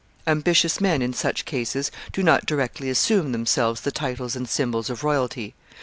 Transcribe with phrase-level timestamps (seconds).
[0.25, 5.03] Ambitious men, in such cases, do not directly assume themselves the titles and symbols of
[5.03, 5.53] royalty.